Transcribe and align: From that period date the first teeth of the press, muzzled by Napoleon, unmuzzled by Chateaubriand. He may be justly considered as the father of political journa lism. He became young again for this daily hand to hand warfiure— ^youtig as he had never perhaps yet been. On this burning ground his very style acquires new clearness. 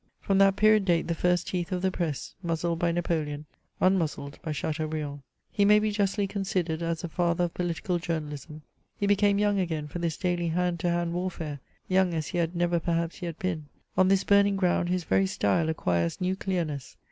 From 0.19 0.39
that 0.39 0.55
period 0.55 0.85
date 0.85 1.07
the 1.07 1.13
first 1.13 1.47
teeth 1.49 1.71
of 1.71 1.83
the 1.83 1.91
press, 1.91 2.33
muzzled 2.41 2.79
by 2.79 2.91
Napoleon, 2.91 3.45
unmuzzled 3.79 4.39
by 4.41 4.51
Chateaubriand. 4.51 5.21
He 5.51 5.63
may 5.63 5.77
be 5.77 5.91
justly 5.91 6.25
considered 6.25 6.81
as 6.81 7.01
the 7.03 7.07
father 7.07 7.43
of 7.43 7.53
political 7.53 7.99
journa 7.99 8.27
lism. 8.31 8.61
He 8.97 9.05
became 9.05 9.37
young 9.37 9.59
again 9.59 9.87
for 9.87 9.99
this 9.99 10.17
daily 10.17 10.47
hand 10.47 10.79
to 10.79 10.89
hand 10.89 11.13
warfiure— 11.13 11.59
^youtig 11.91 12.15
as 12.15 12.27
he 12.29 12.39
had 12.39 12.55
never 12.55 12.79
perhaps 12.79 13.21
yet 13.21 13.37
been. 13.37 13.67
On 13.95 14.07
this 14.07 14.23
burning 14.23 14.55
ground 14.55 14.89
his 14.89 15.03
very 15.03 15.27
style 15.27 15.69
acquires 15.69 16.19
new 16.19 16.35
clearness. 16.35 16.97